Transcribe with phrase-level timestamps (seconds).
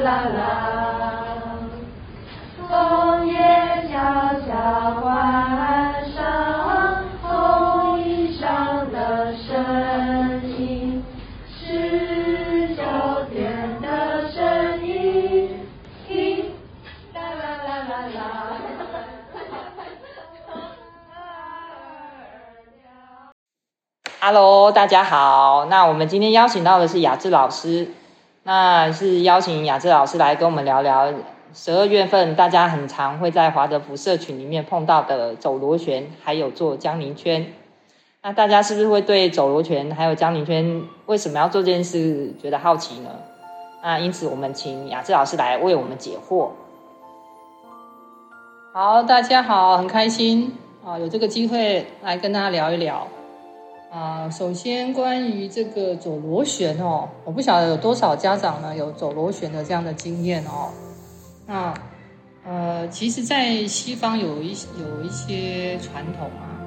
[0.00, 1.58] 啦啦啦，
[2.68, 3.34] 枫叶
[3.90, 3.98] 悄
[4.46, 11.02] 悄关上红衣裳的声音，
[11.48, 12.82] 是秋
[13.32, 15.66] 天的声音，
[16.06, 16.44] 听，
[17.14, 18.20] 啦啦啦啦啦。
[24.20, 25.64] Hello，大家好。
[25.66, 27.88] 那我们今天邀请到的是雅致老师。
[28.48, 31.12] 那是邀请雅致老师来跟我们聊聊
[31.52, 37.52] 十二月份大家很常会在华德福社群里面碰到的走螺旋，还有做江宁圈。
[38.22, 43.10] 那大家是不是会对走螺旋还有江宁圈为什么要做这件事觉得好奇呢？
[43.82, 46.48] 那因此我们请雅致老师来为我们解惑。
[48.72, 53.06] 好，大家好，很开心啊，有这个机会来跟大家聊一聊。
[53.90, 60.70] 啊，首先关于这个走螺旋哦，我不晓得有多少家长呢有走螺旋的这样的经验哦。
[61.46, 61.72] 那
[62.44, 66.60] 呃，其实，在西方有一有一些传统啊，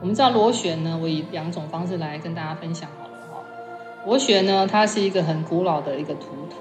[0.00, 3.42] 我们知道螺旋呢，我以两种方式来跟大家分享好了哈。
[4.04, 6.58] 螺旋呢，它是一个很古老的一个图腾，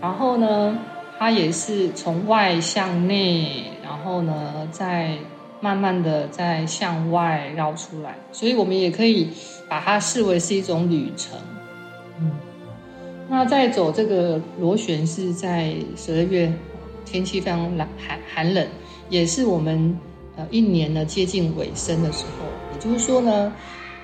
[0.00, 0.78] 然后呢，
[1.18, 5.16] 它也是从外向内，然后呢，在
[5.62, 9.28] 慢慢的在向外绕出来，所以我们也可以
[9.68, 11.38] 把它视为是一种旅程。
[12.18, 12.32] 嗯，
[13.28, 16.52] 那在走这个螺旋是在十二月，
[17.04, 18.66] 天气非常冷寒寒冷，
[19.08, 19.96] 也是我们
[20.34, 22.44] 呃一年呢接近尾声的时候。
[22.74, 23.52] 也就是说呢，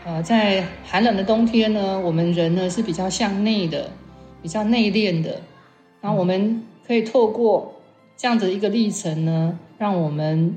[0.07, 3.91] 呃，在寒冷的冬天呢，我们人呢是比较向内的，
[4.41, 5.41] 比较内敛的。
[6.01, 7.75] 然后我们可以透过
[8.17, 10.57] 这样子一个历程呢，让我们。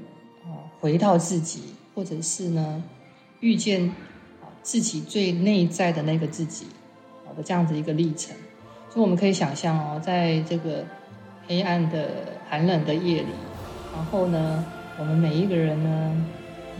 [0.81, 1.61] 回到自己，
[1.95, 2.83] 或者是呢，
[3.39, 3.87] 遇见
[4.41, 6.65] 啊自己最内在的那个自己，
[7.25, 8.35] 好的这样子一个历程。
[8.89, 10.83] 所以我们可以想象哦，在这个
[11.47, 12.09] 黑暗的
[12.49, 13.29] 寒冷的夜里，
[13.95, 14.65] 然后呢，
[14.97, 16.25] 我们每一个人呢，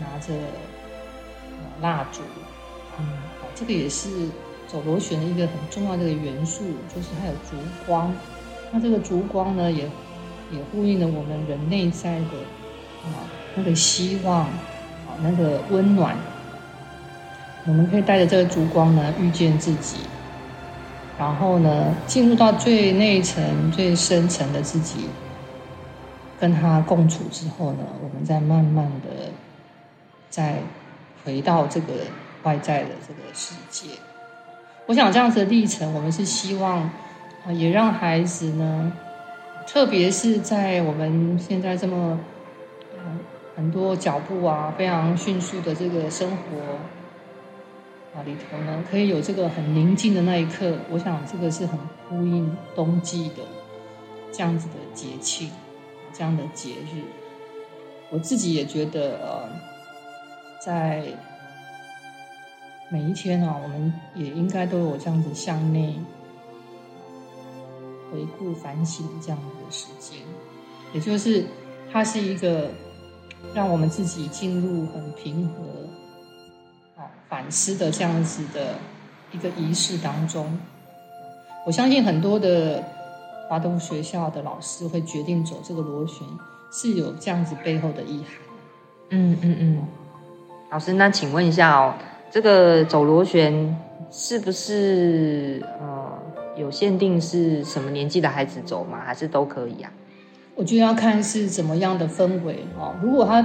[0.00, 0.34] 拿着
[1.80, 2.20] 蜡烛，
[2.98, 3.06] 嗯，
[3.54, 4.10] 这个也是
[4.66, 7.56] 走螺旋的一个很重要的一个元素，就是它有烛
[7.86, 8.12] 光。
[8.72, 9.84] 那这个烛光呢，也
[10.50, 12.36] 也呼应了我们人内在的
[13.04, 13.30] 啊。
[13.54, 16.16] 那个希望，啊，那个温暖，
[17.66, 19.98] 我们可以带着这个烛光呢，遇见自己，
[21.18, 25.06] 然后呢，进入到最内层、最深层的自己，
[26.40, 29.30] 跟他共处之后呢，我们再慢慢的
[30.30, 30.56] 再
[31.24, 31.92] 回到这个
[32.44, 33.90] 外在的这个世界。
[34.86, 36.78] 我想这样子的历程，我们是希望
[37.46, 38.92] 啊，也让孩子呢，
[39.66, 42.18] 特别是在我们现在这么。
[43.54, 46.78] 很多脚步啊，非常迅速的这个生活
[48.14, 50.78] 啊里头呢，可以有这个很宁静的那一刻。
[50.90, 53.42] 我想这个是很呼应冬季的
[54.32, 55.50] 这样子的节庆，
[56.14, 57.02] 这样的节日。
[58.08, 59.48] 我自己也觉得，呃，
[60.64, 61.04] 在
[62.90, 66.00] 每一天啊，我们也应该都有这样子向内
[68.10, 70.18] 回顾反省这样子的时间，
[70.94, 71.44] 也就是
[71.92, 72.70] 它是一个。
[73.54, 78.74] 让我们自己进入很平和、啊反思的这样子的
[79.32, 80.58] 一个仪式当中。
[81.64, 82.84] 我相信很多的
[83.48, 86.26] 华东学校的老师会决定走这个螺旋，
[86.70, 88.26] 是有这样子背后的意涵。
[89.10, 89.86] 嗯嗯嗯，
[90.70, 91.94] 老师，那请问一下哦，
[92.30, 93.76] 这个走螺旋
[94.10, 96.12] 是不是呃
[96.56, 99.00] 有限定是什么年纪的孩子走吗？
[99.04, 99.90] 还是都可以啊？
[100.54, 102.94] 我觉得要看是怎么样的氛围哦。
[103.02, 103.44] 如果他，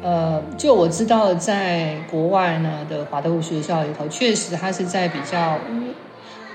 [0.00, 5.58] 呃，就我知道，在国外呢的华德福学校里头，确实他是在比较，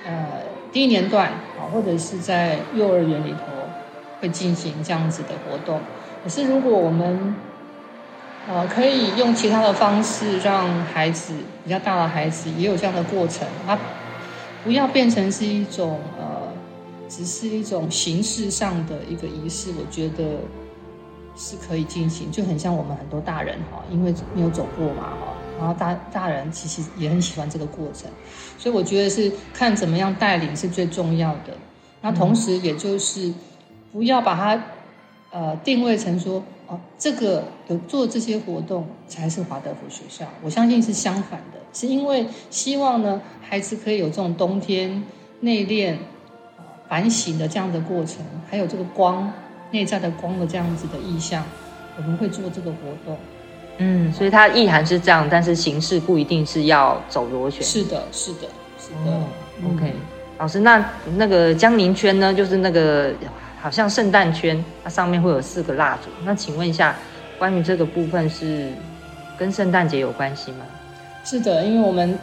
[0.05, 3.67] 呃，低年段啊，或者是在幼儿园里头
[4.21, 5.81] 会进行这样子的活动。
[6.23, 7.35] 可是如果我们，
[8.47, 11.33] 呃，可以用其他的方式让孩子
[11.65, 13.77] 比较大的孩子也有这样的过程，他
[14.63, 16.42] 不要变成是一种呃。
[17.09, 20.39] 只是一种形式上的一个仪式，我觉得
[21.35, 28.09] 是可以进行，就很像我们很多大人哈，因为没有走过嘛哈，然后大大人其实也很喜欢这个过程，
[28.57, 31.55] 所以我觉得是看怎么样带领是最重要的。
[32.01, 33.33] 那同时，也就是
[33.91, 34.63] 不要把它
[35.31, 45.03] 呃定位成说哦，这个有做这些活动才是华德福学校，我相信是相反的，是因为希望呢孩子可以有这种冬天
[45.41, 45.95] 内敛。
[46.87, 48.17] 反省的这样的过程，
[48.49, 49.31] 还有这个光
[49.71, 51.43] 内在的光的这样子的意象，
[51.97, 53.17] 我们会做这个活动。
[53.77, 57.63] 嗯，所以它意涵是这样，但是形式不一定是要走螺旋。
[57.63, 58.47] 是的，是的，
[58.77, 59.11] 是的。
[59.11, 59.25] 哦
[59.65, 59.93] ，OK，
[60.37, 60.85] 老师，那
[61.15, 62.31] 那个江宁圈呢？
[62.31, 63.11] 就是那个
[63.59, 66.11] 好像圣诞圈，它上面会有四个蜡烛。
[66.23, 66.95] 那请问一下，
[67.39, 68.71] 关于这个部分是
[69.39, 70.65] 跟圣诞节有关系吗？
[71.23, 72.19] 是的，因为我们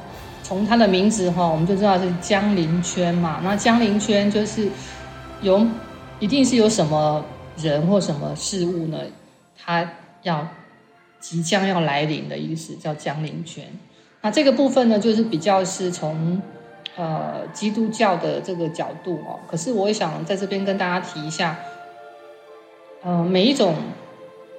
[0.50, 3.40] 从它的名字哈，我们就知道是江陵圈嘛。
[3.44, 4.68] 那江陵圈就是
[5.42, 5.64] 有，
[6.18, 7.24] 一定是有什么
[7.56, 8.98] 人或什么事物呢？
[9.56, 9.88] 它
[10.24, 10.44] 要
[11.20, 13.64] 即将要来临的意思，叫江陵圈。
[14.22, 16.42] 那这个部分呢，就是比较是从。
[16.96, 21.56] 呃，基督教的这个角度哦，可是我也想在这边跟大家提一下，
[23.02, 23.74] 呃，每一种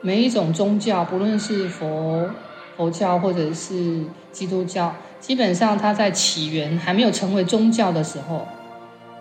[0.02, 2.32] 每一种宗教，不论是佛
[2.78, 8.48] 佛教或者是基督教，基本上它在起源还没有成为宗教的时候，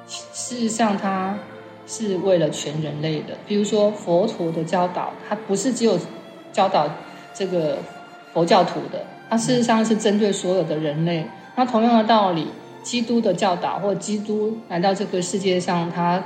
[0.06, 1.38] 事实上它
[1.86, 3.36] 是为了全人类的。
[3.46, 5.98] 比如说佛陀的教导，它不是只有
[6.52, 6.88] 教导
[7.34, 7.78] 这个
[8.32, 11.26] 佛教徒的，它事实上是针对所有的人类。
[11.56, 12.46] 那同样的道理。
[12.82, 16.24] 基督的教导，或基督来到这个世界上，他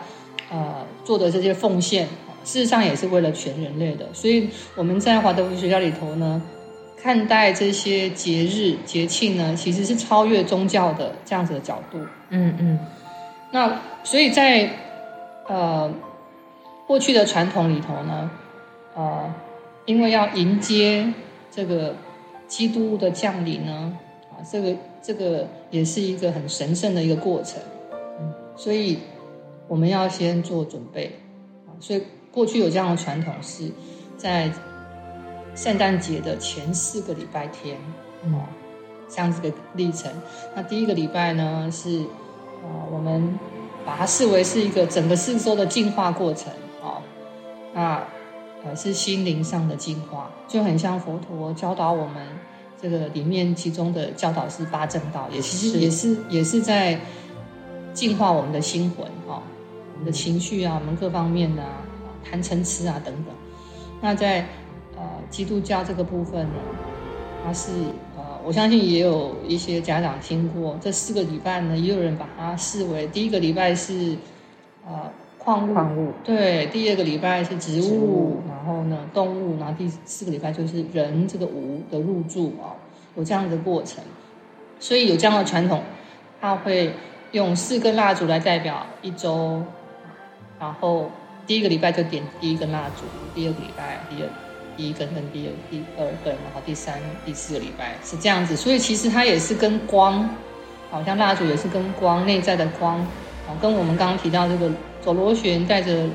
[0.52, 2.06] 呃做的这些奉献，
[2.44, 4.06] 事实上也是为了全人类的。
[4.12, 6.40] 所以我们在华德福学校里头呢，
[7.04, 11.98] 看待这些节日节庆呢，其实是超越宗教的这样子的角度。
[12.30, 12.78] 嗯嗯。
[13.52, 14.70] 那所以在
[15.46, 15.92] 呃
[16.86, 18.30] 过去的传统里头呢，
[18.94, 19.30] 呃，
[19.84, 21.12] 因为要迎接
[21.50, 21.94] 这个
[22.48, 23.98] 基督的降临呢，
[24.30, 24.74] 啊，这个。
[25.06, 27.60] 这个也是一个很神圣的一个过程，
[28.18, 29.00] 嗯，所以
[29.68, 31.20] 我们要先做准备
[31.66, 31.76] 啊。
[31.78, 32.02] 所以
[32.32, 33.70] 过去有这样的传统，是
[34.16, 34.50] 在
[35.54, 37.76] 圣诞节的前四个礼拜天，
[38.24, 38.42] 哦，
[39.08, 40.10] 这样子的历程。
[40.54, 42.00] 那第一个礼拜呢，是
[42.62, 43.38] 啊，我们
[43.86, 46.52] 把它视为是一个整个四周的净化过程
[46.82, 47.00] 啊。
[47.72, 48.02] 那
[48.64, 52.26] 呃，是心灵上的净化，就很像佛陀教导我们。
[52.82, 57.00] 这个里面其中的教导是八正道，也其实也是也是在
[57.94, 59.40] 净化我们的心魂哦，
[59.94, 61.80] 我们的情绪啊，我们各方面的啊，
[62.22, 63.34] 贪嗔痴啊等等。
[64.02, 64.46] 那在
[64.96, 66.55] 呃基督教这个部分呢，
[67.44, 67.73] 它是
[68.17, 74.17] 呃我相信也有一些家长听过，这四个礼拜呢，也有人把它视为第一个礼拜是
[74.87, 76.12] 呃矿物，矿物。
[76.25, 78.43] 对，第二个礼拜是植物，植物。
[78.49, 82.73] 然后呢动物，然后第四个礼拜就是人这个无的入住啊。
[83.17, 84.02] 有这样的过程，
[84.81, 85.81] 所以有这样的传统，
[86.41, 86.93] 他会
[87.31, 89.62] 用四根蜡烛来代表一周，
[90.58, 91.08] 然后
[91.46, 94.29] 第一个礼拜就点第一根蜡烛，第二个礼拜第二
[94.76, 100.28] 第一根跟第二第二根，然后第三第四个礼拜是这样子，所以其实它也是跟光，
[100.90, 102.98] 好像蜡烛也是跟光内在的光，
[103.46, 106.06] 啊，跟我们刚刚提到这个走螺旋带着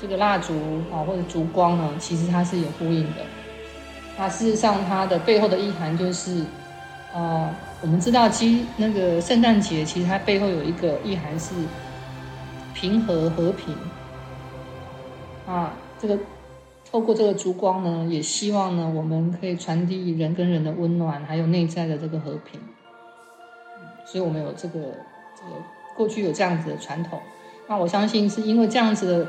[0.00, 0.54] 这个蜡烛
[0.92, 3.22] 啊或者烛光呢，其实它是有呼应的。
[4.18, 6.42] 那事实上，它的背后的意涵就是，
[7.12, 11.52] 呃，我们知道，其那个圣诞节，其实它背后有一个意涵是
[12.72, 13.76] 平和和平。
[15.46, 16.18] 啊，这个
[16.96, 22.58] 透过这个烛光呢，也希望呢，我们可以传递人跟人的温暖，还有内在的这个和平。
[24.06, 24.80] 所以我们有这个
[25.36, 25.62] 这个
[25.94, 27.20] 过去有这样子的传统。
[27.68, 29.28] 那我相信是因为这样子的，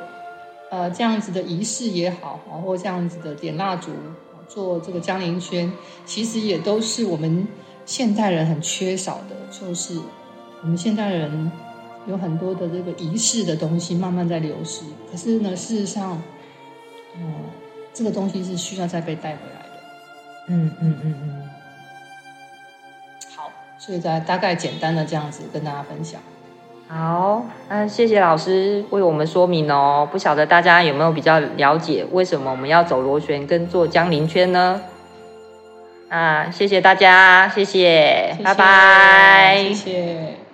[0.72, 3.92] 呃，这样子的仪式也好，或这样子的点蜡烛。
[4.48, 5.70] 做这个江陵圈，
[6.06, 7.46] 其实也都是我们
[7.86, 10.00] 现代人很缺少的，就是
[10.62, 11.52] 我们现代人
[12.08, 14.84] 有很多的这个仪式的东西慢慢在流失。
[15.12, 16.24] 可是呢，事实上，
[17.20, 17.46] 嗯，
[17.94, 19.70] 这个东西是需要再被带回来的。
[20.50, 21.50] 嗯嗯嗯嗯。
[23.36, 26.22] 好，所以再大概简单的这样子跟大家分享。
[26.90, 30.08] 好，那谢谢老师为我们说明哦。
[30.10, 34.82] 不晓得大家有没有比较了解为什么我们要走螺旋跟做江陵圈呢？
[36.08, 40.47] 啊，谢谢大家，谢谢，谢谢拜拜，谢谢。